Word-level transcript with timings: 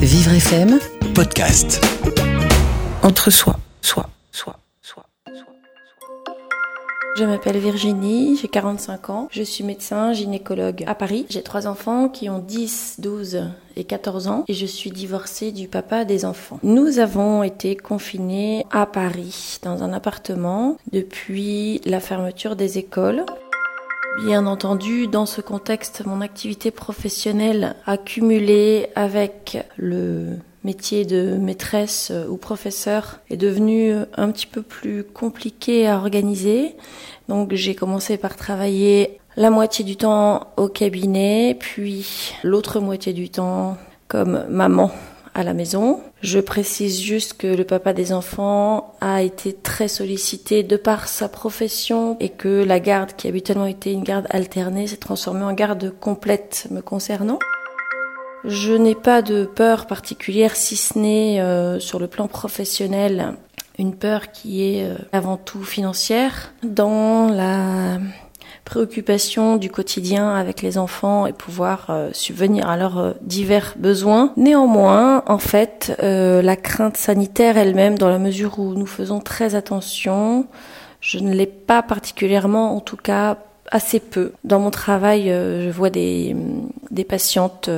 Vivre 0.00 0.34
FM, 0.34 0.78
podcast. 1.16 1.84
entre 3.02 3.30
soi, 3.30 3.56
soi, 3.82 4.08
soi, 4.30 4.56
soi, 4.80 5.04
soi. 5.32 5.44
Je 7.16 7.24
m'appelle 7.24 7.58
Virginie, 7.58 8.38
j'ai 8.40 8.46
45 8.46 9.10
ans, 9.10 9.28
je 9.32 9.42
suis 9.42 9.64
médecin 9.64 10.12
gynécologue 10.12 10.84
à 10.86 10.94
Paris. 10.94 11.26
J'ai 11.28 11.42
trois 11.42 11.66
enfants 11.66 12.08
qui 12.08 12.30
ont 12.30 12.38
10, 12.38 13.00
12 13.00 13.50
et 13.74 13.82
14 13.82 14.28
ans 14.28 14.44
et 14.46 14.54
je 14.54 14.66
suis 14.66 14.92
divorcée 14.92 15.50
du 15.50 15.66
papa 15.66 16.04
des 16.04 16.24
enfants. 16.24 16.60
Nous 16.62 17.00
avons 17.00 17.42
été 17.42 17.74
confinés 17.74 18.64
à 18.70 18.86
Paris 18.86 19.58
dans 19.62 19.82
un 19.82 19.92
appartement 19.92 20.76
depuis 20.92 21.80
la 21.84 21.98
fermeture 21.98 22.54
des 22.54 22.78
écoles. 22.78 23.24
Bien 24.18 24.46
entendu, 24.46 25.06
dans 25.06 25.24
ce 25.24 25.40
contexte, 25.40 26.04
mon 26.04 26.20
activité 26.20 26.70
professionnelle 26.70 27.76
a 27.86 27.96
cumulé 27.96 28.88
avec 28.94 29.58
le 29.76 30.36
métier 30.62 31.04
de 31.06 31.36
maîtresse 31.36 32.12
ou 32.28 32.36
professeur 32.36 33.20
est 33.30 33.36
devenu 33.36 33.94
un 34.16 34.30
petit 34.30 34.46
peu 34.46 34.62
plus 34.62 35.04
compliqué 35.04 35.88
à 35.88 35.96
organiser. 35.96 36.76
Donc 37.28 37.54
j'ai 37.54 37.74
commencé 37.74 38.18
par 38.18 38.36
travailler 38.36 39.20
la 39.36 39.50
moitié 39.50 39.84
du 39.84 39.96
temps 39.96 40.48
au 40.56 40.68
cabinet, 40.68 41.56
puis 41.58 42.34
l'autre 42.42 42.80
moitié 42.80 43.12
du 43.12 43.30
temps 43.30 43.78
comme 44.08 44.44
maman 44.50 44.90
à 45.34 45.42
la 45.42 45.54
maison. 45.54 46.00
Je 46.22 46.38
précise 46.40 47.00
juste 47.00 47.34
que 47.34 47.46
le 47.46 47.64
papa 47.64 47.92
des 47.92 48.12
enfants 48.12 48.94
a 49.00 49.22
été 49.22 49.52
très 49.52 49.88
sollicité 49.88 50.62
de 50.62 50.76
par 50.76 51.08
sa 51.08 51.28
profession 51.28 52.16
et 52.20 52.28
que 52.28 52.64
la 52.64 52.80
garde 52.80 53.12
qui 53.16 53.28
habituellement 53.28 53.66
était 53.66 53.92
une 53.92 54.04
garde 54.04 54.26
alternée 54.30 54.86
s'est 54.86 54.96
transformée 54.96 55.44
en 55.44 55.52
garde 55.52 55.92
complète 56.00 56.66
me 56.70 56.80
concernant. 56.80 57.38
Je 58.44 58.72
n'ai 58.72 58.94
pas 58.94 59.20
de 59.20 59.44
peur 59.44 59.86
particulière 59.86 60.56
si 60.56 60.76
ce 60.76 60.98
n'est 60.98 61.40
euh, 61.40 61.78
sur 61.78 61.98
le 61.98 62.06
plan 62.06 62.26
professionnel 62.26 63.34
une 63.78 63.94
peur 63.94 64.30
qui 64.30 64.62
est 64.62 64.84
euh, 64.84 64.96
avant 65.12 65.36
tout 65.36 65.62
financière. 65.64 66.52
Dans 66.62 67.28
la 67.28 67.98
préoccupation 68.70 69.56
du 69.56 69.68
quotidien 69.68 70.32
avec 70.32 70.62
les 70.62 70.78
enfants 70.78 71.26
et 71.26 71.32
pouvoir 71.32 71.86
euh, 71.90 72.10
subvenir 72.12 72.68
à 72.68 72.76
leurs 72.76 72.98
euh, 72.98 73.12
divers 73.20 73.74
besoins. 73.76 74.32
Néanmoins, 74.36 75.24
en 75.26 75.38
fait, 75.38 75.96
euh, 76.04 76.40
la 76.40 76.54
crainte 76.54 76.96
sanitaire 76.96 77.58
elle-même, 77.58 77.98
dans 77.98 78.08
la 78.08 78.20
mesure 78.20 78.60
où 78.60 78.74
nous 78.74 78.86
faisons 78.86 79.18
très 79.18 79.56
attention, 79.56 80.46
je 81.00 81.18
ne 81.18 81.34
l'ai 81.34 81.46
pas 81.46 81.82
particulièrement, 81.82 82.76
en 82.76 82.80
tout 82.80 82.96
cas 82.96 83.38
assez 83.72 83.98
peu. 83.98 84.34
Dans 84.44 84.60
mon 84.60 84.70
travail, 84.70 85.32
euh, 85.32 85.64
je 85.66 85.70
vois 85.70 85.90
des, 85.90 86.36
des 86.92 87.04
patientes 87.04 87.68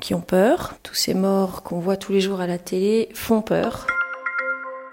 qui 0.00 0.14
ont 0.14 0.22
peur. 0.22 0.76
Tous 0.82 0.94
ces 0.94 1.12
morts 1.12 1.62
qu'on 1.62 1.78
voit 1.78 1.98
tous 1.98 2.12
les 2.12 2.22
jours 2.22 2.40
à 2.40 2.46
la 2.46 2.56
télé 2.56 3.10
font 3.12 3.42
peur. 3.42 3.86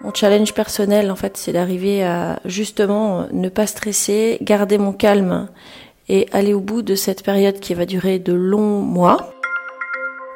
Mon 0.02 0.14
challenge 0.14 0.54
personnel, 0.54 1.12
en 1.12 1.18
fait, 1.18 1.36
c'est 1.36 1.52
d'arriver 1.52 2.04
à 2.04 2.40
justement 2.46 3.26
ne 3.34 3.50
pas 3.50 3.68
stresser, 3.68 4.38
garder 4.42 4.78
mon 4.78 4.94
calme 4.94 5.50
et 6.08 6.28
aller 6.32 6.54
au 6.54 6.62
bout 6.62 6.82
de 6.82 6.96
cette 6.96 7.22
période 7.22 7.60
qui 7.60 7.74
va 7.74 7.86
durer 7.86 8.18
de 8.18 8.32
longs 8.32 8.80
mois. 8.82 9.34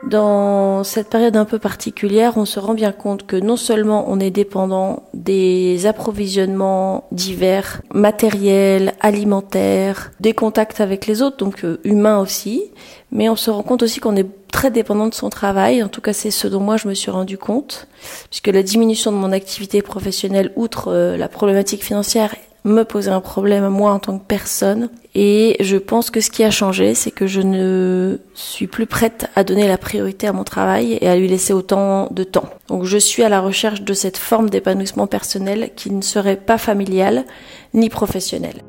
Dans 0.05 0.83
cette 0.83 1.09
période 1.09 1.38
un 1.38 1.45
peu 1.45 1.59
particulière, 1.59 2.33
on 2.36 2.44
se 2.44 2.59
rend 2.59 2.73
bien 2.73 2.92
compte 2.92 3.25
que 3.25 3.38
non 3.38 3.55
seulement 3.55 4.03
on 4.09 4.20
est 4.20 4.31
dépendant 4.31 5.03
des 5.14 5.86
approvisionnements 5.86 7.05
divers, 7.14 7.81
matériels, 7.94 8.92
alimentaires, 9.03 10.11
des 10.21 10.33
contacts 10.33 10.81
avec 10.81 11.05
les 11.05 11.21
autres, 11.21 11.37
donc 11.37 11.63
euh, 11.65 11.79
humains 11.83 12.19
aussi, 12.19 12.63
mais 13.11 13.29
on 13.29 13.35
se 13.35 13.51
rend 13.51 13.61
compte 13.61 13.83
aussi 13.83 13.99
qu'on 13.99 14.15
est 14.15 14.27
très 14.51 14.71
dépendant 14.71 15.07
de 15.07 15.13
son 15.13 15.29
travail. 15.29 15.83
En 15.83 15.89
tout 15.89 16.01
cas, 16.01 16.13
c'est 16.13 16.31
ce 16.31 16.47
dont 16.47 16.61
moi 16.61 16.77
je 16.77 16.87
me 16.87 16.93
suis 16.93 17.11
rendu 17.11 17.37
compte, 17.37 17.87
puisque 18.29 18.47
la 18.47 18.63
diminution 18.63 19.11
de 19.11 19.17
mon 19.17 19.31
activité 19.31 19.81
professionnelle, 19.81 20.51
outre 20.55 20.87
euh, 20.87 21.17
la 21.17 21.27
problématique 21.27 21.83
financière, 21.83 22.33
me 22.65 22.83
posait 22.83 23.11
un 23.11 23.19
problème 23.19 23.65
à 23.65 23.69
moi 23.69 23.92
en 23.92 23.99
tant 23.99 24.17
que 24.17 24.25
personne. 24.25 24.89
Et 25.15 25.58
je 25.59 25.75
pense 25.75 26.09
que 26.09 26.21
ce 26.21 26.31
qui 26.31 26.45
a 26.45 26.49
changé, 26.49 26.95
c'est 26.95 27.11
que 27.11 27.27
je 27.27 27.42
ne 27.42 28.19
suis 28.33 28.67
plus 28.67 28.86
prête 28.86 29.30
à 29.36 29.43
donner 29.43 29.67
la 29.67 29.77
priorité 29.77 30.27
à 30.27 30.33
mon 30.33 30.45
travail 30.45 30.97
et 31.02 31.09
à 31.09 31.17
lui 31.17 31.27
laisser 31.27 31.52
autant 31.52 32.08
de 32.09 32.23
temps. 32.23 32.49
Donc 32.69 32.86
je 32.86 32.97
suis 32.97 33.21
à 33.23 33.30
la 33.30 33.42
recherche 33.42 33.81
de 33.81 33.93
cette 33.93 34.17
forme 34.17 34.49
d'épanouissement 34.49 35.08
personnel 35.08 35.71
qui 35.75 35.92
ne 35.92 36.02
serait 36.02 36.37
pas 36.37 36.58
familiale 36.58 37.25
ni 37.73 37.89
professionnelle. 37.89 38.63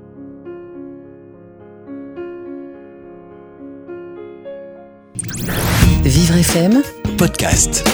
Vivre 6.05 6.43
FM, 6.43 6.83
Podcast. 7.17 7.85